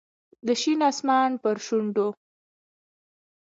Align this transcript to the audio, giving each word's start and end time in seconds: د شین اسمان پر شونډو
د 0.47 0.49
شین 0.61 0.79
اسمان 0.89 1.31
پر 1.43 1.55
شونډو 1.65 2.07